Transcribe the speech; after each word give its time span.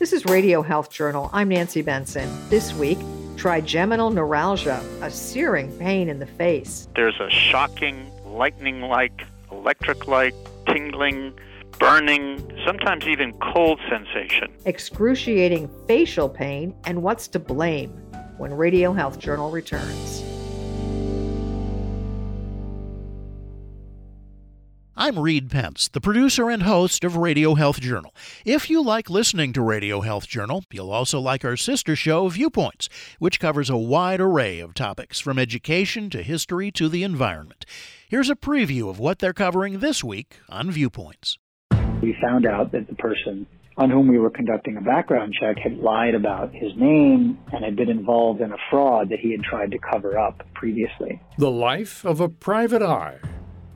This 0.00 0.14
is 0.14 0.24
Radio 0.24 0.62
Health 0.62 0.90
Journal. 0.90 1.28
I'm 1.30 1.50
Nancy 1.50 1.82
Benson. 1.82 2.26
This 2.48 2.72
week, 2.72 2.98
trigeminal 3.36 4.08
neuralgia, 4.08 4.82
a 5.02 5.10
searing 5.10 5.70
pain 5.76 6.08
in 6.08 6.18
the 6.18 6.26
face. 6.26 6.88
There's 6.96 7.20
a 7.20 7.28
shocking, 7.28 8.10
lightning 8.24 8.80
like, 8.80 9.26
electric 9.52 10.08
like, 10.08 10.34
tingling, 10.66 11.34
burning, 11.78 12.50
sometimes 12.64 13.04
even 13.04 13.34
cold 13.52 13.78
sensation. 13.90 14.50
Excruciating 14.64 15.68
facial 15.86 16.30
pain, 16.30 16.74
and 16.84 17.02
what's 17.02 17.28
to 17.28 17.38
blame 17.38 17.90
when 18.38 18.54
Radio 18.54 18.94
Health 18.94 19.18
Journal 19.18 19.50
returns. 19.50 20.22
I'm 25.00 25.18
Reed 25.18 25.50
Pence, 25.50 25.88
the 25.88 26.00
producer 26.02 26.50
and 26.50 26.64
host 26.64 27.04
of 27.04 27.16
Radio 27.16 27.54
Health 27.54 27.80
Journal. 27.80 28.14
If 28.44 28.68
you 28.68 28.82
like 28.82 29.08
listening 29.08 29.54
to 29.54 29.62
Radio 29.62 30.02
Health 30.02 30.28
Journal, 30.28 30.62
you'll 30.70 30.90
also 30.90 31.18
like 31.18 31.42
our 31.42 31.56
sister 31.56 31.96
show, 31.96 32.28
Viewpoints, 32.28 32.90
which 33.18 33.40
covers 33.40 33.70
a 33.70 33.78
wide 33.78 34.20
array 34.20 34.60
of 34.60 34.74
topics 34.74 35.18
from 35.18 35.38
education 35.38 36.10
to 36.10 36.22
history 36.22 36.70
to 36.72 36.86
the 36.86 37.02
environment. 37.02 37.64
Here's 38.10 38.28
a 38.28 38.36
preview 38.36 38.90
of 38.90 38.98
what 38.98 39.20
they're 39.20 39.32
covering 39.32 39.78
this 39.78 40.04
week 40.04 40.36
on 40.50 40.70
Viewpoints. 40.70 41.38
We 42.02 42.14
found 42.20 42.44
out 42.44 42.70
that 42.72 42.86
the 42.86 42.94
person 42.96 43.46
on 43.78 43.88
whom 43.88 44.06
we 44.06 44.18
were 44.18 44.28
conducting 44.28 44.76
a 44.76 44.82
background 44.82 45.32
check 45.40 45.56
had 45.56 45.78
lied 45.78 46.14
about 46.14 46.52
his 46.52 46.72
name 46.76 47.38
and 47.54 47.64
had 47.64 47.74
been 47.74 47.88
involved 47.88 48.42
in 48.42 48.52
a 48.52 48.58
fraud 48.68 49.08
that 49.08 49.20
he 49.20 49.30
had 49.30 49.40
tried 49.44 49.70
to 49.70 49.78
cover 49.78 50.18
up 50.18 50.42
previously. 50.52 51.22
The 51.38 51.50
life 51.50 52.04
of 52.04 52.20
a 52.20 52.28
private 52.28 52.82
eye. 52.82 53.16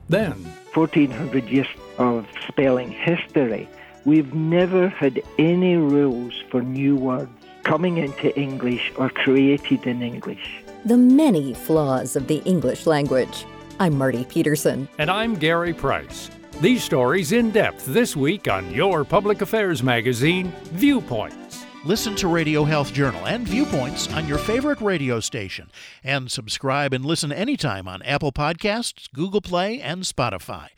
Then, 0.07 0.33
1400 0.73 1.45
years 1.45 1.67
of 1.97 2.27
spelling 2.47 2.91
history, 2.91 3.67
we've 4.05 4.33
never 4.33 4.87
had 4.89 5.21
any 5.39 5.77
rules 5.77 6.33
for 6.51 6.61
new 6.61 6.95
words 6.95 7.31
coming 7.63 7.97
into 7.97 8.37
English 8.39 8.93
or 8.97 9.09
created 9.09 9.87
in 9.87 10.03
English. 10.03 10.63
The 10.85 10.97
many 10.97 11.55
flaws 11.55 12.15
of 12.15 12.27
the 12.27 12.37
English 12.45 12.85
language. 12.85 13.45
I'm 13.79 13.97
Marty 13.97 14.23
Peterson. 14.25 14.87
And 14.99 15.09
I'm 15.09 15.33
Gary 15.35 15.73
Price. 15.73 16.29
These 16.61 16.83
stories 16.83 17.31
in 17.31 17.49
depth 17.49 17.85
this 17.87 18.15
week 18.15 18.47
on 18.47 18.71
your 18.71 19.03
public 19.03 19.41
affairs 19.41 19.81
magazine, 19.81 20.53
Viewpoints. 20.73 21.44
Listen 21.85 22.15
to 22.15 22.27
Radio 22.27 22.63
Health 22.63 22.91
Journal 22.93 23.27
and 23.27 23.47
Viewpoints 23.47 24.11
on 24.11 24.27
your 24.27 24.39
favorite 24.39 24.81
radio 24.81 25.19
station. 25.19 25.69
And 26.03 26.31
subscribe 26.31 26.93
and 26.93 27.05
listen 27.05 27.31
anytime 27.31 27.87
on 27.87 28.01
Apple 28.01 28.31
Podcasts, 28.31 29.07
Google 29.13 29.39
Play, 29.39 29.79
and 29.79 30.01
Spotify. 30.01 30.69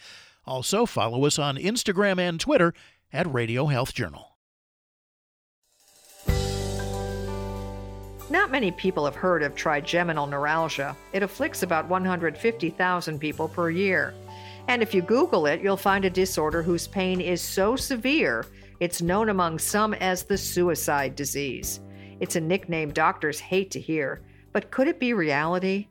Also, 0.45 0.85
follow 0.85 1.25
us 1.25 1.39
on 1.39 1.55
Instagram 1.55 2.19
and 2.19 2.41
Twitter 2.41 2.73
at 3.13 3.33
Radio 3.33 3.67
Health 3.67 3.93
Journal. 3.93 4.35
Not 8.29 8.51
many 8.51 8.73
people 8.73 9.05
have 9.05 9.15
heard 9.15 9.43
of 9.43 9.55
trigeminal 9.55 10.27
neuralgia. 10.27 10.93
It 11.13 11.23
afflicts 11.23 11.63
about 11.63 11.87
150,000 11.87 13.17
people 13.17 13.47
per 13.47 13.69
year. 13.69 14.13
And 14.67 14.81
if 14.81 14.93
you 14.93 15.01
Google 15.01 15.45
it, 15.45 15.61
you'll 15.61 15.77
find 15.77 16.03
a 16.03 16.09
disorder 16.09 16.61
whose 16.61 16.85
pain 16.85 17.21
is 17.21 17.41
so 17.41 17.77
severe 17.77 18.45
it's 18.79 19.01
known 19.01 19.29
among 19.29 19.59
some 19.59 19.93
as 19.95 20.23
the 20.23 20.37
suicide 20.37 21.15
disease. 21.15 21.81
It's 22.19 22.35
a 22.35 22.41
nickname 22.41 22.91
doctors 22.91 23.39
hate 23.39 23.71
to 23.71 23.79
hear, 23.79 24.23
but 24.53 24.71
could 24.71 24.87
it 24.87 24.99
be 24.99 25.13
reality? 25.13 25.87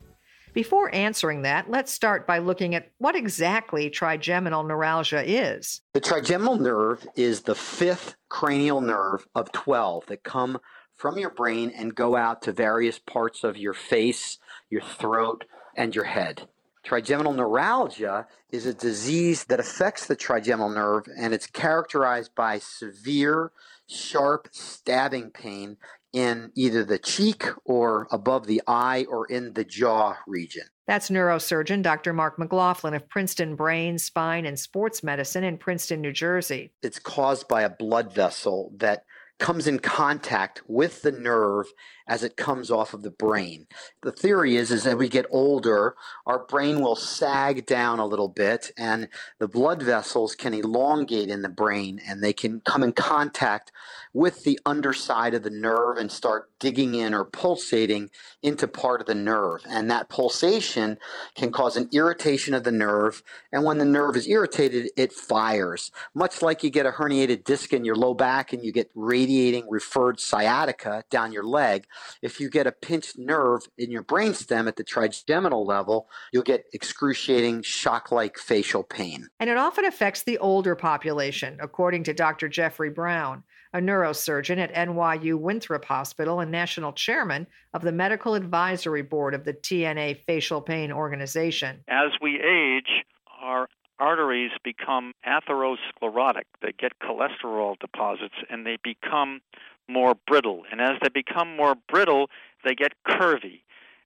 Before 0.55 0.95
answering 0.95 1.43
that, 1.43 1.71
let's 1.71 1.93
start 1.93 2.27
by 2.27 2.39
looking 2.39 2.75
at 2.75 2.91
what 2.97 3.15
exactly 3.15 3.91
trigeminal 3.91 4.63
neuralgia 4.63 5.23
is. 5.23 5.83
The 5.93 6.01
trigeminal 6.01 6.57
nerve 6.57 7.07
is 7.15 7.43
the 7.43 7.55
fifth 7.55 8.17
cranial 8.31 8.81
nerve 8.81 9.27
of 9.35 9.53
12 9.53 10.07
that 10.07 10.25
come 10.25 10.59
from 10.95 11.19
your 11.19 11.31
brain 11.31 11.71
and 11.77 11.95
go 11.95 12.17
out 12.17 12.41
to 12.43 12.53
various 12.53 12.99
parts 12.99 13.45
of 13.45 13.59
your 13.59 13.75
face, 13.75 14.39
your 14.71 14.81
throat, 14.81 15.45
and 15.77 15.95
your 15.95 16.05
head. 16.05 16.49
Trigeminal 16.87 17.33
neuralgia 17.33 18.29
is 18.53 18.65
a 18.65 18.73
disease 18.73 19.43
that 19.47 19.59
affects 19.59 20.07
the 20.07 20.15
trigeminal 20.15 20.69
nerve 20.69 21.07
and 21.19 21.35
it's 21.35 21.49
characterized 21.49 22.33
by 22.37 22.61
severe, 22.61 23.51
sharp 23.89 24.47
stabbing 24.53 25.31
pain 25.31 25.79
in 26.13 26.53
either 26.55 26.85
the 26.85 27.01
cheek 27.01 27.47
or 27.65 28.07
above 28.13 28.47
the 28.47 28.63
eye 28.69 29.05
or 29.09 29.27
in 29.27 29.55
the 29.55 29.65
jaw 29.65 30.15
region. 30.29 30.63
That's 30.87 31.11
neurosurgeon 31.11 31.83
Dr. 31.83 32.13
Mark 32.13 32.39
McLaughlin 32.39 32.95
of 32.95 33.09
Princeton 33.09 33.57
Brain, 33.57 33.99
Spine, 33.99 34.47
and 34.47 34.57
Sports 34.57 35.03
Medicine 35.03 35.43
in 35.43 35.59
Princeton, 35.59 36.01
New 36.01 36.13
Jersey. 36.13 36.73
It's 36.85 37.01
caused 37.01 37.49
by 37.49 37.63
a 37.63 37.69
blood 37.69 38.13
vessel 38.13 38.71
that 38.77 39.03
comes 39.41 39.67
in 39.67 39.81
contact 39.81 40.63
with 40.69 41.03
the 41.03 41.11
nerve 41.11 41.67
as 42.09 42.23
it 42.23 42.37
comes 42.37 42.71
off 42.71 42.95
of 42.95 43.03
the 43.03 43.11
brain. 43.11 43.67
The 44.03 44.13
theory 44.13 44.57
is 44.57 44.71
is 44.71 44.85
that 44.85 44.99
we 44.99 45.09
get 45.09 45.27
older, 45.31 45.97
our 46.27 46.41
brain 46.41 46.81
will 46.81 46.97
sag 46.97 47.67
down 47.67 47.99
a 47.99 48.07
little 48.07 48.29
bit 48.29 48.71
and 48.77 49.09
the 49.39 49.49
blood 49.49 49.83
vessels 49.83 50.35
can 50.35 50.55
elongate 50.55 51.29
in 51.29 51.43
the 51.43 51.49
brain 51.49 52.01
and 52.07 52.23
they 52.23 52.33
can 52.33 52.61
come 52.61 52.83
in 52.83 52.93
contact 52.93 53.73
with 54.13 54.45
the 54.45 54.59
underside 54.65 55.35
of 55.35 55.43
the 55.43 55.51
nerve 55.51 55.99
and 55.99 56.11
start 56.11 56.51
digging 56.59 56.95
in 56.95 57.13
or 57.13 57.25
pulsating 57.25 58.11
into 58.43 58.67
part 58.67 59.01
of 59.01 59.07
the 59.07 59.15
nerve. 59.15 59.63
And 59.69 59.91
that 59.91 60.09
pulsation 60.09 60.99
can 61.35 61.53
cause 61.53 61.77
an 61.77 61.89
irritation 61.93 62.55
of 62.55 62.65
the 62.65 62.73
nerve. 62.73 63.23
And 63.53 63.65
when 63.65 63.79
the 63.79 63.85
nerve 63.85 64.17
is 64.17 64.27
irritated, 64.27 64.91
it 64.97 65.13
fires. 65.13 65.91
Much 66.15 66.41
like 66.41 66.63
you 66.63 66.71
get 66.71 66.87
a 66.87 66.93
herniated 66.93 67.45
disc 67.45 67.73
in 67.73 67.85
your 67.85 67.97
low 67.97 68.15
back 68.15 68.53
and 68.53 68.65
you 68.65 68.73
get 68.73 68.91
radiating 68.95 69.67
referred 69.69 70.19
sciatica 70.19 71.05
down 71.11 71.33
your 71.33 71.45
leg, 71.45 71.87
if 72.23 72.41
you 72.41 72.51
get 72.51 72.67
a 72.67 72.73
pinched 72.73 73.19
nerve 73.19 73.63
in 73.79 73.91
your 73.91 74.03
brainstem 74.03 74.69
at 74.69 74.77
the 74.77 74.85
trigeminal 74.85 75.65
level, 75.65 76.09
you'll 76.33 76.43
get 76.43 76.65
excruciating 76.73 77.63
shock 77.63 78.11
like 78.11 78.39
facial 78.39 78.83
pain. 78.83 79.29
And 79.41 79.51
it 79.51 79.57
often 79.57 79.85
affects 79.85 80.23
the 80.23 80.39
older 80.39 80.75
population, 80.75 81.59
according 81.61 82.05
to 82.05 82.15
Dr. 82.15 82.49
Jeffrey 82.49 82.91
Brown, 82.91 83.43
a 83.73 83.79
neurosurgeon 83.79 84.59
at 84.59 84.75
NYU 84.75 85.39
Winthrop 85.39 85.85
Hospital 85.85 86.41
and 86.41 86.51
national 86.51 86.93
chairman 86.93 87.47
of 87.75 87.83
the 87.83 87.93
Medical 87.93 88.35
Advisory 88.35 89.03
Board 89.03 89.35
of 89.35 89.45
the 89.45 89.53
TNA 89.53 90.25
Facial 90.25 90.61
Pain 90.61 90.91
Organization. 90.91 91.85
As 91.89 92.13
we 92.21 92.41
age, 92.41 93.05
our 93.41 93.69
arteries 93.99 94.51
become 94.65 95.13
atherosclerotic. 95.27 96.45
They 96.63 96.73
get 96.79 96.93
cholesterol 97.01 97.79
deposits 97.79 98.35
and 98.51 98.67
they 98.67 98.79
become 98.83 99.41
more 99.89 100.15
brittle. 100.27 100.63
And 100.71 100.81
as 100.81 100.99
they 101.03 101.09
become 101.09 101.57
more 101.57 101.75
brittle, 101.89 102.29
they 102.65 102.75
get 102.75 102.93
curvy. 103.07 103.61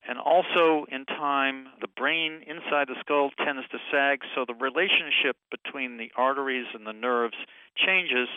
And 0.08 0.18
also, 0.18 0.86
in 0.90 1.04
time, 1.04 1.68
the 1.80 1.88
brain 1.88 2.40
inside 2.46 2.88
the 2.88 2.96
skull 3.00 3.30
tends 3.44 3.68
to 3.70 3.78
sag, 3.92 4.20
so 4.34 4.44
the 4.46 4.54
relationship 4.54 5.36
between 5.50 5.98
the 5.98 6.10
arteries 6.16 6.66
and 6.74 6.86
the 6.86 6.92
nerves 6.92 7.36
changes. 7.76 8.28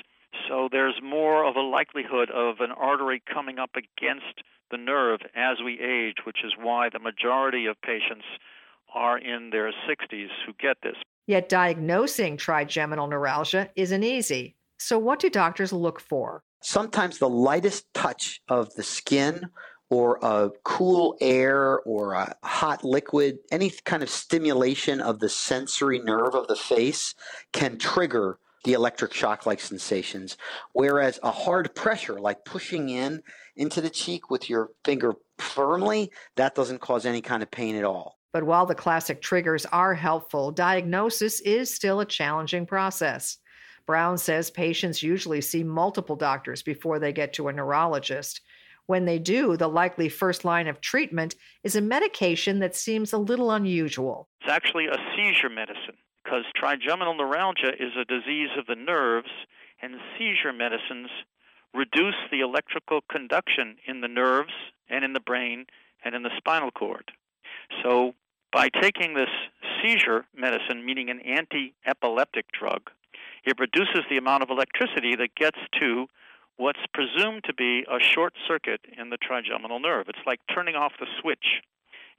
So 0.48 0.68
there's 0.72 1.00
more 1.02 1.46
of 1.46 1.56
a 1.56 1.62
likelihood 1.62 2.30
of 2.32 2.60
an 2.60 2.72
artery 2.72 3.24
coming 3.32 3.60
up 3.60 3.72
against 3.76 4.42
the 4.72 4.78
nerve 4.78 5.22
as 5.36 5.58
we 5.64 5.80
age, 5.80 6.18
which 6.26 6.44
is 6.44 6.54
why 6.60 6.90
the 6.90 7.00
majority 7.00 7.66
of 7.66 7.82
patients 7.82 8.26
are 8.94 9.18
in 9.18 9.50
their 9.52 9.72
60s 9.72 10.30
who 10.46 10.54
get 10.60 10.78
this. 10.84 10.98
Yet 11.28 11.50
diagnosing 11.50 12.38
trigeminal 12.38 13.08
neuralgia 13.08 13.70
isn't 13.76 14.04
easy. 14.04 14.56
So, 14.78 15.00
what 15.00 15.20
do 15.20 15.30
doctors 15.30 15.72
look 15.72 16.00
for? 16.00 16.44
sometimes 16.64 17.20
the 17.20 17.30
lightest 17.30 17.94
touch 17.94 18.42
of 18.48 18.74
the 18.76 18.84
skin 18.84 19.50
or 19.90 20.18
a 20.24 20.50
cool 20.64 21.16
air 21.22 21.80
or 21.82 22.14
a 22.14 22.36
hot 22.44 22.84
liquid, 22.84 23.38
any 23.52 23.70
kind 23.84 24.02
of 24.02 24.10
stimulation 24.10 25.00
of 25.00 25.20
the 25.20 25.30
sensory 25.30 26.00
nerve 26.00 26.34
of 26.34 26.48
the 26.48 26.56
face 26.56 27.14
can 27.52 27.78
trigger 27.78 28.40
the 28.64 28.74
electric 28.74 29.14
shock 29.14 29.46
like 29.46 29.60
sensations. 29.60 30.38
Whereas 30.72 31.20
a 31.22 31.32
hard 31.32 31.76
pressure, 31.76 32.20
like 32.20 32.46
pushing 32.46 32.90
in 32.90 33.22
into 33.56 33.82
the 33.82 33.90
cheek 33.90 34.32
with 34.32 34.50
your 34.50 34.70
finger 34.84 35.14
firmly, 35.38 36.12
that 36.38 36.56
doesn't 36.56 36.82
cause 36.82 37.06
any 37.06 37.22
kind 37.22 37.44
of 37.44 37.52
pain 37.52 37.76
at 37.76 37.84
all. 37.84 38.18
But 38.34 38.44
while 38.44 38.66
the 38.66 38.76
classic 38.76 39.22
triggers 39.22 39.66
are 39.68 39.94
helpful, 39.94 40.52
diagnosis 40.52 41.40
is 41.42 41.74
still 41.74 42.00
a 42.00 42.06
challenging 42.06 42.66
process. 42.66 43.38
Brown 43.86 44.18
says 44.18 44.50
patients 44.50 45.04
usually 45.04 45.40
see 45.40 45.64
multiple 45.64 46.16
doctors 46.16 46.64
before 46.64 46.98
they 46.98 47.14
get 47.14 47.34
to 47.34 47.48
a 47.48 47.54
neurologist. 47.54 48.42
When 48.88 49.06
they 49.06 49.20
do, 49.20 49.56
the 49.56 49.68
likely 49.68 50.10
first 50.10 50.44
line 50.44 50.68
of 50.68 50.82
treatment 50.82 51.36
is 51.64 51.76
a 51.76 51.82
medication 51.82 52.60
that 52.60 52.76
seems 52.76 53.14
a 53.14 53.18
little 53.18 53.52
unusual. 53.52 54.28
It's 54.42 54.52
actually 54.52 54.88
a 54.88 54.98
seizure 55.16 55.50
medicine 55.50 55.98
because 56.24 56.44
trigeminal 56.56 57.14
neuralgia 57.14 57.74
is 57.80 57.92
a 58.00 58.06
disease 58.06 58.50
of 58.58 58.66
the 58.66 58.76
nerves, 58.76 59.30
and 59.82 59.96
seizure 60.18 60.54
medicines 60.54 61.10
reduce 61.74 62.16
the 62.32 62.40
electrical 62.40 63.02
conduction 63.12 63.78
in 63.86 64.02
the 64.02 64.08
nerves 64.08 64.54
and 64.90 65.06
in 65.06 65.14
the 65.14 65.20
brain 65.20 65.66
and 66.04 66.16
in 66.16 66.24
the 66.24 66.32
spinal 66.38 66.72
cord. 66.72 67.12
So, 67.84 68.16
by 68.54 68.70
taking 68.70 69.16
this 69.16 69.30
seizure 69.82 70.26
medicine, 70.36 70.86
meaning 70.86 71.10
an 71.10 71.20
anti 71.22 71.74
epileptic 71.86 72.46
drug, 72.52 72.90
it 73.46 73.60
reduces 73.60 74.04
the 74.10 74.18
amount 74.18 74.44
of 74.44 74.50
electricity 74.50 75.16
that 75.16 75.36
gets 75.36 75.58
to 75.80 76.08
what's 76.58 76.80
presumed 76.94 77.44
to 77.46 77.54
be 77.54 77.84
a 77.90 78.00
short 78.00 78.34
circuit 78.48 78.82
in 78.98 79.10
the 79.10 79.18
trigeminal 79.18 79.80
nerve. 79.80 80.06
It's 80.08 80.26
like 80.26 80.40
turning 80.54 80.76
off 80.76 80.94
the 81.00 81.08
switch. 81.20 81.62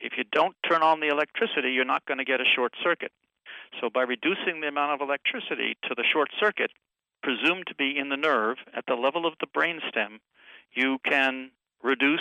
If 0.01 0.15
you 0.19 0.25
don't 0.33 0.57
turn 0.69 0.83
on 0.83 1.01
the 1.01 1.09
electricity, 1.09 1.71
you're 1.71 1.85
not 1.85 2.05
going 2.05 2.19
to 2.19 2.25
get 2.25 2.41
a 2.41 2.45
short 2.45 2.73
circuit. 2.83 3.13
So, 3.81 3.89
by 3.89 4.03
reducing 4.03 4.61
the 4.61 4.69
amount 4.69 5.01
of 5.01 5.07
electricity 5.09 5.77
to 5.89 5.95
the 5.97 6.05
short 6.05 6.29
circuit, 6.39 6.71
presumed 7.23 7.65
to 7.69 7.75
be 7.75 7.97
in 7.97 8.09
the 8.09 8.17
nerve 8.17 8.59
at 8.77 8.85
the 8.87 8.95
level 8.95 9.25
of 9.27 9.35
the 9.41 9.47
brainstem, 9.47 10.19
you 10.75 10.99
can 11.09 11.51
reduce, 11.83 12.21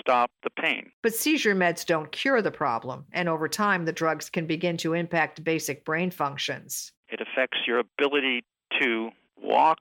stop 0.00 0.30
the 0.42 0.50
pain. 0.50 0.90
But 1.02 1.14
seizure 1.14 1.54
meds 1.54 1.84
don't 1.84 2.10
cure 2.12 2.42
the 2.42 2.50
problem, 2.50 3.06
and 3.12 3.28
over 3.28 3.48
time, 3.48 3.84
the 3.84 3.92
drugs 3.92 4.30
can 4.30 4.46
begin 4.46 4.76
to 4.78 4.94
impact 4.94 5.44
basic 5.44 5.84
brain 5.84 6.10
functions. 6.10 6.92
It 7.08 7.20
affects 7.20 7.58
your 7.66 7.78
ability 7.78 8.44
to 8.80 9.10
walk. 9.40 9.78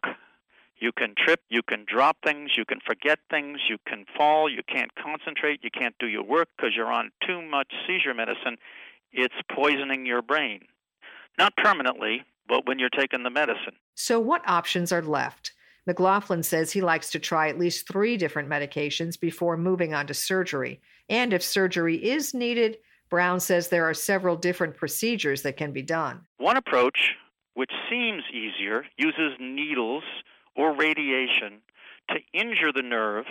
You 0.78 0.92
can 0.92 1.16
trip, 1.18 1.40
you 1.50 1.62
can 1.68 1.86
drop 1.88 2.18
things, 2.24 2.52
you 2.58 2.66
can 2.66 2.80
forget 2.86 3.20
things, 3.30 3.60
you 3.70 3.78
can 3.88 4.06
fall, 4.18 4.50
you 4.50 4.62
can't 4.68 4.92
concentrate, 4.96 5.62
you 5.64 5.72
can't 5.72 5.96
do 6.00 6.08
your 6.08 6.24
work 6.24 6.50
because 6.56 6.74
you're 6.76 6.92
on 6.92 7.12
too 7.26 7.42
much 7.42 7.72
seizure 7.88 8.14
medicine. 8.14 8.58
It's 9.12 9.36
poisoning 9.56 10.06
your 10.06 10.22
brain. 10.22 10.62
Not 11.38 11.56
permanently, 11.58 12.24
but 12.48 12.68
when 12.68 12.80
you're 12.80 12.90
taking 12.90 13.24
the 13.24 13.30
medicine. 13.30 13.76
So, 13.96 14.20
what 14.20 14.48
options 14.48 14.92
are 14.92 15.02
left? 15.02 15.54
McLaughlin 15.88 16.42
says 16.42 16.72
he 16.72 16.82
likes 16.82 17.12
to 17.12 17.20
try 17.20 17.48
at 17.48 17.60
least 17.60 17.88
three 17.88 18.18
different 18.18 18.50
medications 18.50 19.20
before 19.20 19.56
moving 19.56 19.94
on 19.94 20.08
to 20.08 20.14
surgery. 20.14 20.82
And 21.10 21.32
if 21.32 21.44
surgery 21.44 22.04
is 22.04 22.34
needed, 22.34 22.78
Brown 23.10 23.40
says 23.40 23.68
there 23.68 23.86
are 23.86 23.94
several 23.94 24.36
different 24.36 24.76
procedures 24.76 25.44
that 25.44 25.58
can 25.58 25.72
be 25.72 25.84
done. 25.84 26.22
One 26.38 26.58
approach, 26.58 27.16
which 27.54 27.72
seems 27.90 28.24
easier, 28.34 28.86
uses 28.98 29.34
needles 29.40 30.04
or 30.56 30.76
radiation 30.76 31.62
to 32.10 32.18
injure 32.34 32.72
the 32.74 32.82
nerve. 32.82 33.26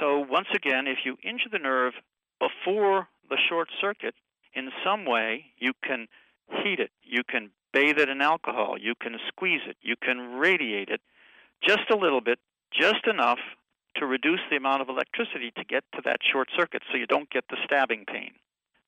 So, 0.00 0.18
once 0.28 0.48
again, 0.54 0.86
if 0.86 0.98
you 1.04 1.16
injure 1.22 1.48
the 1.50 1.58
nerve 1.58 1.94
before 2.38 3.08
the 3.30 3.38
short 3.48 3.68
circuit, 3.80 4.14
in 4.52 4.70
some 4.84 5.04
way, 5.06 5.46
you 5.58 5.72
can 5.82 6.08
heat 6.62 6.80
it, 6.80 6.90
you 7.02 7.22
can 7.28 7.50
bathe 7.72 7.98
it 7.98 8.08
in 8.08 8.20
alcohol, 8.20 8.76
you 8.78 8.94
can 9.00 9.16
squeeze 9.28 9.60
it, 9.66 9.76
you 9.80 9.94
can 10.00 10.38
radiate 10.38 10.88
it 10.88 11.00
just 11.62 11.90
a 11.90 11.96
little 11.96 12.20
bit, 12.20 12.38
just 12.72 13.06
enough 13.06 13.38
to 13.96 14.06
reduce 14.06 14.40
the 14.50 14.56
amount 14.56 14.82
of 14.82 14.88
electricity 14.88 15.52
to 15.56 15.64
get 15.64 15.84
to 15.94 16.02
that 16.04 16.18
short 16.32 16.48
circuit 16.56 16.82
so 16.90 16.98
you 16.98 17.06
don't 17.06 17.30
get 17.30 17.44
the 17.48 17.56
stabbing 17.64 18.04
pain. 18.06 18.32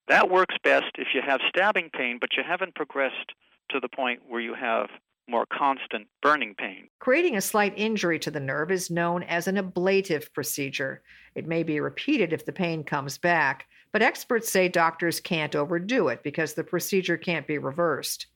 That 0.09 0.31
works 0.31 0.55
best 0.63 0.93
if 0.97 1.09
you 1.15 1.21
have 1.27 1.41
stabbing 1.49 1.91
pain, 1.93 2.19
but 2.21 2.31
you 2.37 2.43
haven't 2.47 2.75
progressed 2.75 3.33
to 3.71 3.81
the 3.81 3.89
point 3.89 4.21
where 4.27 4.41
you 4.41 4.55
have 4.55 4.89
more 5.29 5.47
constant 5.47 6.09
burning 6.23 6.55
pain. 6.55 6.89
Creating 7.01 7.37
a 7.37 7.41
slight 7.41 7.75
injury 7.77 8.19
to 8.19 8.31
the 8.31 8.41
nerve 8.41 8.71
is 8.71 8.91
known 8.91 9.23
as 9.25 9.47
an 9.47 9.59
ablative 9.59 10.33
procedure. 10.33 11.03
It 11.35 11.47
may 11.47 11.63
be 11.63 11.81
repeated 11.81 12.33
if 12.33 12.47
the 12.47 12.53
pain 12.53 12.83
comes 12.83 13.19
back, 13.19 13.67
but 13.93 14.03
experts 14.03 14.51
say 14.51 14.69
doctors 14.69 15.21
can't 15.21 15.55
overdo 15.55 16.09
it 16.09 16.23
because 16.23 16.55
the 16.55 16.65
procedure 16.65 17.19
can't 17.19 17.47
be 17.47 17.59
reversed. 17.59 18.27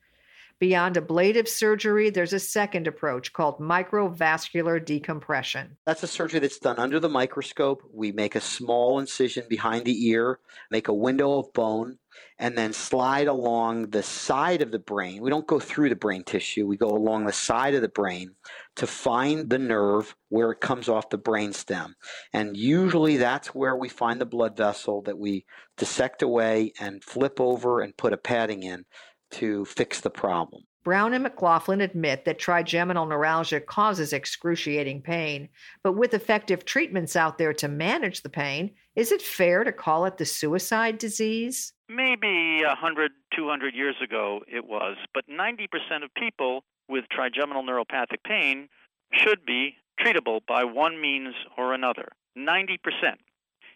Beyond 0.58 0.96
ablative 0.96 1.48
surgery, 1.48 2.10
there's 2.10 2.32
a 2.32 2.38
second 2.38 2.86
approach 2.86 3.32
called 3.32 3.58
microvascular 3.58 4.84
decompression. 4.84 5.76
That's 5.86 6.02
a 6.02 6.06
surgery 6.06 6.40
that's 6.40 6.58
done 6.58 6.78
under 6.78 7.00
the 7.00 7.08
microscope. 7.08 7.82
We 7.92 8.12
make 8.12 8.36
a 8.36 8.40
small 8.40 8.98
incision 8.98 9.44
behind 9.48 9.84
the 9.84 10.08
ear, 10.08 10.38
make 10.70 10.88
a 10.88 10.94
window 10.94 11.38
of 11.38 11.52
bone, 11.52 11.98
and 12.38 12.56
then 12.56 12.72
slide 12.72 13.28
along 13.28 13.90
the 13.90 14.02
side 14.02 14.62
of 14.62 14.70
the 14.70 14.78
brain. 14.78 15.22
We 15.22 15.30
don't 15.30 15.46
go 15.46 15.60
through 15.60 15.88
the 15.88 15.96
brain 15.96 16.24
tissue, 16.24 16.66
we 16.66 16.76
go 16.76 16.90
along 16.90 17.24
the 17.24 17.32
side 17.32 17.74
of 17.74 17.82
the 17.82 17.88
brain 17.88 18.34
to 18.76 18.86
find 18.86 19.48
the 19.48 19.58
nerve 19.58 20.14
where 20.28 20.50
it 20.50 20.60
comes 20.60 20.88
off 20.88 21.10
the 21.10 21.18
brain 21.18 21.52
stem. 21.52 21.94
And 22.32 22.56
usually 22.56 23.16
that's 23.16 23.54
where 23.54 23.76
we 23.76 23.88
find 23.88 24.20
the 24.20 24.26
blood 24.26 24.56
vessel 24.56 25.02
that 25.02 25.18
we 25.18 25.44
dissect 25.76 26.22
away 26.22 26.72
and 26.80 27.04
flip 27.04 27.40
over 27.40 27.80
and 27.80 27.96
put 27.96 28.12
a 28.12 28.18
padding 28.18 28.62
in 28.62 28.84
to 29.32 29.64
fix 29.64 30.00
the 30.00 30.10
problem. 30.10 30.62
Brown 30.84 31.14
and 31.14 31.22
McLaughlin 31.22 31.80
admit 31.80 32.24
that 32.24 32.40
trigeminal 32.40 33.06
neuralgia 33.06 33.60
causes 33.60 34.12
excruciating 34.12 35.02
pain, 35.02 35.48
but 35.84 35.92
with 35.92 36.12
effective 36.12 36.64
treatments 36.64 37.14
out 37.14 37.38
there 37.38 37.52
to 37.54 37.68
manage 37.68 38.22
the 38.22 38.28
pain, 38.28 38.72
is 38.96 39.12
it 39.12 39.22
fair 39.22 39.62
to 39.62 39.70
call 39.70 40.06
it 40.06 40.16
the 40.18 40.24
suicide 40.24 40.98
disease? 40.98 41.72
Maybe 41.88 42.62
100, 42.64 43.12
200 43.36 43.74
years 43.74 43.94
ago 44.02 44.40
it 44.48 44.66
was, 44.66 44.96
but 45.14 45.24
90% 45.28 45.68
of 46.02 46.12
people 46.14 46.64
with 46.88 47.04
trigeminal 47.10 47.62
neuropathic 47.62 48.24
pain 48.26 48.68
should 49.12 49.46
be 49.46 49.76
treatable 50.00 50.40
by 50.48 50.64
one 50.64 51.00
means 51.00 51.34
or 51.56 51.74
another. 51.74 52.08
90%. 52.36 52.78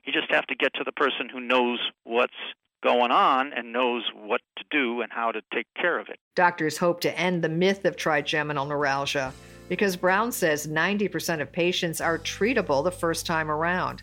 You 0.04 0.12
just 0.12 0.30
have 0.30 0.46
to 0.46 0.54
get 0.54 0.74
to 0.74 0.84
the 0.84 0.92
person 0.92 1.28
who 1.28 1.40
knows 1.40 1.78
what's 2.04 2.34
going 2.82 3.10
on 3.10 3.52
and 3.52 3.72
knows 3.72 4.02
what 4.14 4.40
to 4.56 4.64
do 4.70 5.00
and 5.00 5.10
how 5.12 5.32
to 5.32 5.40
take 5.52 5.66
care 5.74 5.98
of 5.98 6.08
it. 6.08 6.18
Doctors 6.34 6.78
hope 6.78 7.00
to 7.00 7.18
end 7.18 7.42
the 7.42 7.48
myth 7.48 7.84
of 7.84 7.96
trigeminal 7.96 8.66
neuralgia 8.66 9.32
because 9.68 9.96
Brown 9.96 10.30
says 10.30 10.66
90% 10.66 11.40
of 11.40 11.50
patients 11.50 12.00
are 12.00 12.18
treatable 12.18 12.84
the 12.84 12.90
first 12.90 13.26
time 13.26 13.50
around. 13.50 14.02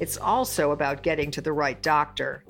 It's 0.00 0.16
also 0.16 0.72
about 0.72 1.02
getting 1.02 1.30
to 1.32 1.40
the 1.40 1.52
right 1.52 1.80
doctor. 1.82 2.44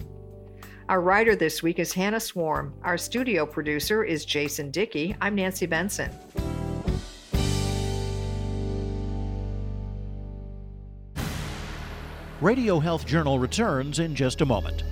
Our 0.88 1.00
writer 1.00 1.36
this 1.36 1.62
week 1.62 1.78
is 1.78 1.92
Hannah 1.92 2.20
Swarm. 2.20 2.74
Our 2.82 2.96
studio 2.96 3.44
producer 3.44 4.04
is 4.04 4.24
Jason 4.24 4.70
Dickey. 4.70 5.14
I'm 5.20 5.34
Nancy 5.34 5.66
Benson. 5.66 6.10
Radio 12.40 12.78
Health 12.78 13.04
Journal 13.04 13.38
returns 13.38 13.98
in 13.98 14.14
just 14.14 14.40
a 14.40 14.46
moment. 14.46 14.84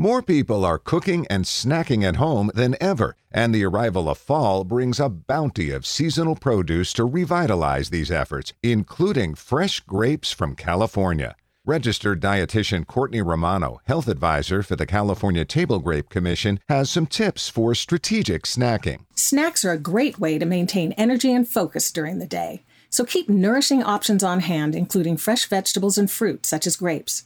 More 0.00 0.22
people 0.22 0.64
are 0.64 0.78
cooking 0.78 1.26
and 1.28 1.44
snacking 1.44 2.04
at 2.04 2.16
home 2.16 2.50
than 2.54 2.74
ever, 2.80 3.16
and 3.30 3.54
the 3.54 3.64
arrival 3.64 4.08
of 4.08 4.16
fall 4.16 4.64
brings 4.64 4.98
a 4.98 5.10
bounty 5.10 5.70
of 5.72 5.84
seasonal 5.84 6.36
produce 6.36 6.94
to 6.94 7.04
revitalize 7.04 7.90
these 7.90 8.10
efforts, 8.10 8.54
including 8.62 9.34
fresh 9.34 9.80
grapes 9.80 10.32
from 10.32 10.56
California. 10.56 11.36
Registered 11.66 12.18
dietitian 12.18 12.86
Courtney 12.86 13.20
Romano, 13.20 13.82
health 13.84 14.08
advisor 14.08 14.62
for 14.62 14.74
the 14.74 14.86
California 14.86 15.44
Table 15.44 15.80
Grape 15.80 16.08
Commission, 16.08 16.60
has 16.70 16.88
some 16.88 17.06
tips 17.06 17.50
for 17.50 17.74
strategic 17.74 18.44
snacking. 18.44 19.00
Snacks 19.16 19.66
are 19.66 19.72
a 19.72 19.78
great 19.78 20.18
way 20.18 20.38
to 20.38 20.46
maintain 20.46 20.92
energy 20.92 21.30
and 21.30 21.46
focus 21.46 21.92
during 21.92 22.20
the 22.20 22.26
day. 22.26 22.62
So 22.88 23.04
keep 23.04 23.28
nourishing 23.28 23.82
options 23.82 24.24
on 24.24 24.40
hand, 24.40 24.74
including 24.74 25.18
fresh 25.18 25.44
vegetables 25.44 25.98
and 25.98 26.10
fruit, 26.10 26.46
such 26.46 26.66
as 26.66 26.76
grapes. 26.76 27.24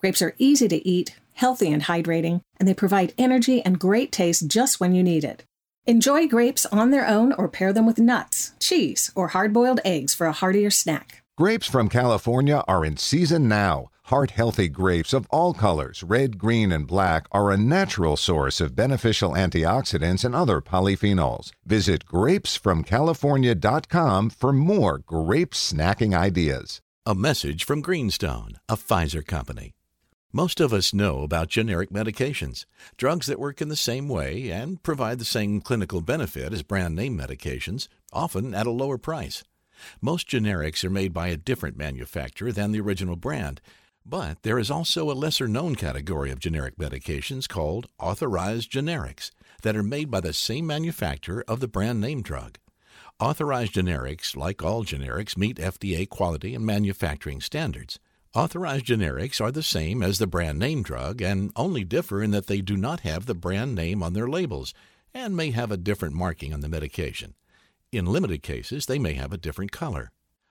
Grapes 0.00 0.20
are 0.20 0.34
easy 0.38 0.66
to 0.66 0.88
eat, 0.88 1.14
healthy 1.36 1.72
and 1.72 1.84
hydrating, 1.84 2.42
and 2.58 2.68
they 2.68 2.74
provide 2.74 3.14
energy 3.16 3.62
and 3.62 3.78
great 3.78 4.12
taste 4.12 4.48
just 4.48 4.80
when 4.80 4.94
you 4.94 5.02
need 5.02 5.24
it. 5.24 5.44
Enjoy 5.86 6.26
grapes 6.26 6.66
on 6.66 6.90
their 6.90 7.06
own 7.06 7.32
or 7.32 7.48
pair 7.48 7.72
them 7.72 7.86
with 7.86 8.00
nuts, 8.00 8.52
cheese, 8.58 9.12
or 9.14 9.28
hard 9.28 9.52
boiled 9.52 9.78
eggs 9.84 10.14
for 10.14 10.26
a 10.26 10.32
heartier 10.32 10.70
snack. 10.70 11.22
Grapes 11.38 11.68
from 11.68 11.88
California 11.88 12.64
are 12.66 12.84
in 12.84 12.96
season 12.96 13.46
now. 13.46 13.90
Heart 14.06 14.32
healthy 14.32 14.68
grapes 14.68 15.12
of 15.12 15.28
all 15.30 15.52
colors, 15.52 16.02
red, 16.02 16.38
green, 16.38 16.72
and 16.72 16.84
black, 16.86 17.26
are 17.30 17.52
a 17.52 17.56
natural 17.56 18.16
source 18.16 18.60
of 18.60 18.74
beneficial 18.74 19.32
antioxidants 19.32 20.24
and 20.24 20.34
other 20.34 20.60
polyphenols. 20.60 21.52
Visit 21.64 22.06
grapesfromcalifornia.com 22.06 24.30
for 24.30 24.52
more 24.52 24.98
grape 24.98 25.52
snacking 25.52 26.16
ideas. 26.16 26.80
A 27.04 27.14
message 27.14 27.64
from 27.64 27.82
Greenstone, 27.82 28.58
a 28.68 28.76
Pfizer 28.76 29.24
company. 29.24 29.75
Most 30.32 30.60
of 30.60 30.72
us 30.72 30.92
know 30.92 31.22
about 31.22 31.48
generic 31.48 31.90
medications, 31.90 32.66
drugs 32.96 33.26
that 33.26 33.38
work 33.38 33.62
in 33.62 33.68
the 33.68 33.76
same 33.76 34.08
way 34.08 34.50
and 34.50 34.82
provide 34.82 35.18
the 35.18 35.24
same 35.24 35.60
clinical 35.60 36.00
benefit 36.00 36.52
as 36.52 36.62
brand 36.62 36.94
name 36.94 37.16
medications, 37.16 37.88
often 38.12 38.54
at 38.54 38.66
a 38.66 38.70
lower 38.70 38.98
price. 38.98 39.44
Most 40.00 40.28
generics 40.28 40.84
are 40.84 40.90
made 40.90 41.12
by 41.12 41.28
a 41.28 41.36
different 41.36 41.76
manufacturer 41.76 42.52
than 42.52 42.72
the 42.72 42.80
original 42.80 43.16
brand, 43.16 43.60
but 44.04 44.42
there 44.42 44.58
is 44.58 44.70
also 44.70 45.10
a 45.10 45.14
lesser 45.14 45.48
known 45.48 45.74
category 45.74 46.30
of 46.30 46.40
generic 46.40 46.76
medications 46.76 47.48
called 47.48 47.86
authorized 47.98 48.70
generics 48.70 49.30
that 49.62 49.76
are 49.76 49.82
made 49.82 50.10
by 50.10 50.20
the 50.20 50.32
same 50.32 50.66
manufacturer 50.66 51.44
of 51.48 51.60
the 51.60 51.68
brand 51.68 52.00
name 52.00 52.22
drug. 52.22 52.58
Authorized 53.18 53.74
generics, 53.74 54.36
like 54.36 54.62
all 54.62 54.84
generics, 54.84 55.36
meet 55.36 55.56
FDA 55.56 56.08
quality 56.08 56.54
and 56.54 56.66
manufacturing 56.66 57.40
standards. 57.40 57.98
Authorized 58.36 58.84
generics 58.84 59.40
are 59.40 59.50
the 59.50 59.62
same 59.62 60.02
as 60.02 60.18
the 60.18 60.26
brand 60.26 60.58
name 60.58 60.82
drug 60.82 61.22
and 61.22 61.50
only 61.56 61.84
differ 61.84 62.22
in 62.22 62.32
that 62.32 62.48
they 62.48 62.60
do 62.60 62.76
not 62.76 63.00
have 63.00 63.24
the 63.24 63.34
brand 63.34 63.74
name 63.74 64.02
on 64.02 64.12
their 64.12 64.28
labels 64.28 64.74
and 65.14 65.34
may 65.34 65.52
have 65.52 65.70
a 65.70 65.78
different 65.78 66.14
marking 66.14 66.52
on 66.52 66.60
the 66.60 66.68
medication. 66.68 67.32
In 67.92 68.04
limited 68.04 68.42
cases, 68.42 68.84
they 68.84 68.98
may 68.98 69.14
have 69.14 69.32
a 69.32 69.38
different 69.38 69.72
color. 69.72 70.10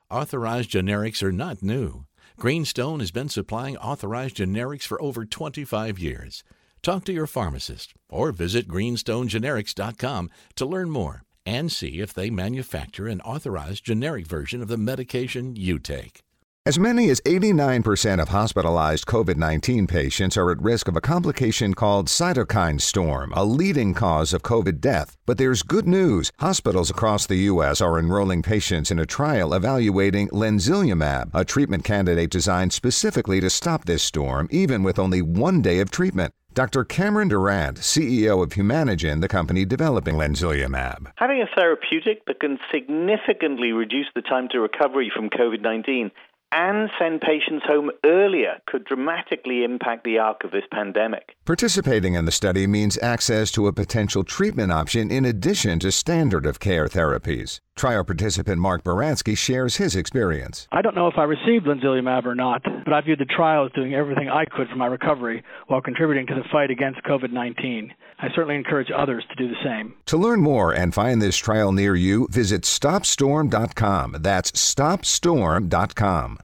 Authorized 0.09 0.71
generics 0.71 1.21
are 1.21 1.31
not 1.31 1.61
new. 1.61 2.07
Greenstone 2.39 3.01
has 3.01 3.11
been 3.11 3.29
supplying 3.29 3.77
authorized 3.77 4.37
generics 4.37 4.87
for 4.87 4.99
over 4.99 5.23
25 5.23 5.99
years. 5.99 6.43
Talk 6.81 7.05
to 7.05 7.13
your 7.13 7.27
pharmacist 7.27 7.93
or 8.09 8.31
visit 8.31 8.67
greenstonegenerics.com 8.67 10.31
to 10.55 10.65
learn 10.65 10.89
more 10.89 11.21
and 11.45 11.71
see 11.71 11.99
if 11.99 12.15
they 12.15 12.31
manufacture 12.31 13.07
an 13.07 13.21
authorized 13.21 13.85
generic 13.85 14.25
version 14.25 14.63
of 14.63 14.69
the 14.69 14.77
medication 14.77 15.55
you 15.55 15.77
take. 15.77 16.24
As 16.67 16.79
many 16.79 17.11
as 17.11 17.21
89% 17.21 18.19
of 18.19 18.29
hospitalized 18.29 19.05
COVID 19.05 19.37
19 19.37 19.85
patients 19.85 20.35
are 20.35 20.49
at 20.49 20.59
risk 20.59 20.87
of 20.87 20.95
a 20.95 20.99
complication 20.99 21.75
called 21.75 22.07
cytokine 22.07 22.81
storm, 22.81 23.31
a 23.35 23.45
leading 23.45 23.93
cause 23.93 24.33
of 24.33 24.41
COVID 24.41 24.81
death. 24.81 25.15
But 25.27 25.37
there's 25.37 25.61
good 25.61 25.87
news. 25.87 26.31
Hospitals 26.39 26.89
across 26.89 27.27
the 27.27 27.35
U.S. 27.53 27.81
are 27.81 27.99
enrolling 27.99 28.41
patients 28.41 28.89
in 28.89 28.97
a 28.97 29.05
trial 29.05 29.53
evaluating 29.53 30.29
lenzilumab, 30.29 31.29
a 31.35 31.45
treatment 31.45 31.83
candidate 31.83 32.31
designed 32.31 32.73
specifically 32.73 33.39
to 33.41 33.49
stop 33.51 33.85
this 33.85 34.01
storm, 34.01 34.47
even 34.49 34.81
with 34.81 34.97
only 34.97 35.21
one 35.21 35.61
day 35.61 35.81
of 35.81 35.91
treatment. 35.91 36.33
Dr. 36.55 36.83
Cameron 36.83 37.27
Durrant, 37.27 37.77
CEO 37.77 38.41
of 38.41 38.53
Humanigen, 38.53 39.21
the 39.21 39.27
company 39.27 39.65
developing 39.65 40.15
lenzilumab. 40.15 41.11
Having 41.17 41.43
a 41.43 41.55
therapeutic 41.55 42.25
that 42.25 42.39
can 42.39 42.57
significantly 42.71 43.71
reduce 43.71 44.07
the 44.15 44.23
time 44.23 44.47
to 44.49 44.59
recovery 44.61 45.11
from 45.15 45.29
COVID 45.29 45.61
19 45.61 46.09
and 46.55 46.89
send 46.97 47.19
patients 47.19 47.65
home 47.67 47.91
earlier 48.05 48.61
could 48.65 48.85
dramatically 48.85 49.65
impact 49.65 50.05
the 50.05 50.17
arc 50.17 50.45
of 50.45 50.51
this 50.51 50.63
pandemic. 50.71 51.35
Participating 51.43 52.13
in 52.13 52.23
the 52.23 52.31
study 52.31 52.65
means 52.65 52.97
access 52.99 53.51
to 53.51 53.67
a 53.67 53.73
potential 53.73 54.23
treatment 54.23 54.71
option 54.71 55.11
in 55.11 55.25
addition 55.25 55.79
to 55.79 55.91
standard 55.91 56.45
of 56.45 56.61
care 56.61 56.87
therapies. 56.87 57.59
Trial 57.75 58.05
participant 58.05 58.59
Mark 58.59 58.83
Baranski 58.83 59.37
shares 59.37 59.75
his 59.75 59.97
experience. 59.97 60.65
I 60.71 60.81
don't 60.81 60.95
know 60.95 61.07
if 61.07 61.17
I 61.17 61.23
received 61.23 61.65
lenzilumab 61.65 62.25
or 62.25 62.33
not, 62.33 62.63
but 62.63 62.93
I 62.93 63.01
viewed 63.01 63.19
the 63.19 63.25
trial 63.25 63.65
as 63.65 63.71
doing 63.73 63.93
everything 63.93 64.29
I 64.29 64.45
could 64.45 64.69
for 64.69 64.77
my 64.77 64.85
recovery 64.85 65.43
while 65.67 65.81
contributing 65.81 66.25
to 66.27 66.35
the 66.35 66.47
fight 66.53 66.71
against 66.71 67.03
COVID 67.03 67.33
19. 67.33 67.93
I 68.19 68.29
certainly 68.29 68.55
encourage 68.55 68.91
others 68.95 69.25
to 69.29 69.35
do 69.35 69.49
the 69.49 69.61
same. 69.61 69.93
To 70.05 70.15
learn 70.15 70.39
more 70.39 70.71
and 70.71 70.93
find 70.93 71.21
this 71.21 71.35
trial 71.35 71.73
near 71.73 71.95
you, 71.95 72.29
visit 72.31 72.61
StopStorm.com. 72.61 74.17
That's 74.21 74.51
StopStorm.com. 74.51 76.39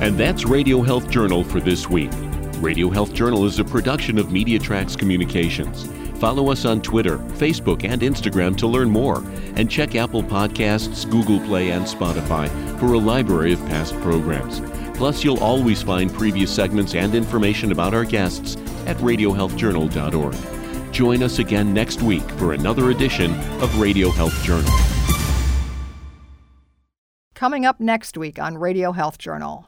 And 0.00 0.16
that's 0.16 0.46
Radio 0.46 0.80
Health 0.80 1.10
Journal 1.10 1.44
for 1.44 1.60
this 1.60 1.90
week. 1.90 2.10
Radio 2.56 2.88
Health 2.88 3.12
Journal 3.12 3.44
is 3.44 3.58
a 3.58 3.64
production 3.64 4.18
of 4.18 4.28
MediaTracks 4.28 4.98
Communications. 4.98 5.86
Follow 6.18 6.50
us 6.50 6.64
on 6.64 6.80
Twitter, 6.80 7.18
Facebook, 7.18 7.84
and 7.84 8.00
Instagram 8.00 8.56
to 8.56 8.66
learn 8.66 8.90
more, 8.90 9.22
and 9.56 9.70
check 9.70 9.94
Apple 9.94 10.22
Podcasts, 10.22 11.08
Google 11.10 11.40
Play, 11.40 11.70
and 11.70 11.84
Spotify 11.84 12.48
for 12.78 12.94
a 12.94 12.98
library 12.98 13.52
of 13.52 13.60
past 13.66 13.94
programs. 14.00 14.60
Plus, 14.96 15.22
you'll 15.22 15.40
always 15.40 15.82
find 15.82 16.12
previous 16.12 16.50
segments 16.50 16.94
and 16.94 17.14
information 17.14 17.70
about 17.72 17.92
our 17.92 18.04
guests 18.04 18.56
at 18.86 18.96
radiohealthjournal.org. 18.98 20.92
Join 20.92 21.22
us 21.22 21.38
again 21.38 21.74
next 21.74 22.02
week 22.02 22.22
for 22.32 22.54
another 22.54 22.90
edition 22.90 23.32
of 23.62 23.78
Radio 23.78 24.10
Health 24.10 24.42
Journal. 24.44 24.72
Coming 27.34 27.64
up 27.64 27.80
next 27.80 28.18
week 28.18 28.38
on 28.38 28.58
Radio 28.58 28.92
Health 28.92 29.16
Journal. 29.18 29.66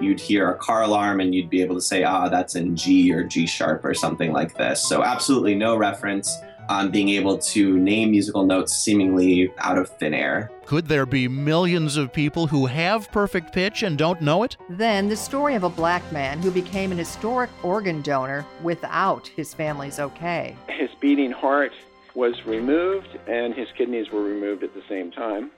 You'd 0.00 0.20
hear 0.20 0.50
a 0.50 0.58
car 0.58 0.82
alarm 0.82 1.20
and 1.20 1.34
you'd 1.34 1.50
be 1.50 1.62
able 1.62 1.74
to 1.74 1.80
say, 1.80 2.04
ah, 2.04 2.28
that's 2.28 2.54
in 2.54 2.76
G 2.76 3.12
or 3.12 3.24
G 3.24 3.46
sharp 3.46 3.84
or 3.84 3.94
something 3.94 4.32
like 4.32 4.56
this. 4.56 4.86
So, 4.86 5.02
absolutely 5.02 5.54
no 5.54 5.76
reference 5.76 6.36
on 6.68 6.90
being 6.90 7.08
able 7.10 7.38
to 7.38 7.78
name 7.78 8.10
musical 8.10 8.44
notes 8.44 8.74
seemingly 8.74 9.52
out 9.58 9.78
of 9.78 9.88
thin 9.88 10.14
air. 10.14 10.50
Could 10.64 10.86
there 10.86 11.06
be 11.06 11.28
millions 11.28 11.96
of 11.96 12.12
people 12.12 12.46
who 12.46 12.66
have 12.66 13.10
perfect 13.12 13.52
pitch 13.52 13.82
and 13.82 13.96
don't 13.96 14.20
know 14.20 14.42
it? 14.42 14.56
Then 14.68 15.08
the 15.08 15.16
story 15.16 15.54
of 15.54 15.62
a 15.62 15.68
black 15.68 16.10
man 16.12 16.42
who 16.42 16.50
became 16.50 16.90
an 16.92 16.98
historic 16.98 17.50
organ 17.62 18.02
donor 18.02 18.44
without 18.62 19.28
his 19.28 19.54
family's 19.54 20.00
okay. 20.00 20.56
His 20.68 20.90
beating 21.00 21.30
heart 21.30 21.72
was 22.14 22.44
removed 22.46 23.16
and 23.28 23.54
his 23.54 23.68
kidneys 23.76 24.10
were 24.10 24.22
removed 24.22 24.64
at 24.64 24.74
the 24.74 24.82
same 24.88 25.10
time. 25.10 25.50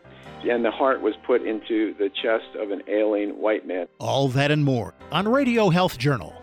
And 0.49 0.65
the 0.65 0.71
heart 0.71 1.03
was 1.03 1.15
put 1.27 1.43
into 1.43 1.95
the 1.95 2.09
chest 2.09 2.57
of 2.59 2.71
an 2.71 2.83
ailing 2.89 3.31
white 3.31 3.67
man. 3.67 3.89
All 3.99 4.29
that 4.29 4.51
and 4.51 4.65
more 4.65 4.95
on 5.11 5.27
Radio 5.29 5.69
Health 5.71 5.99
Journal. 5.99 6.35